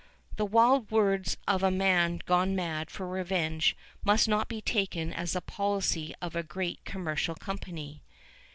[0.35, 5.33] The wild words of a man gone mad for revenge must not be taken as
[5.33, 8.01] the policy of a great commercial company.